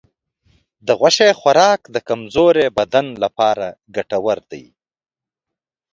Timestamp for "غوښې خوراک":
0.99-1.81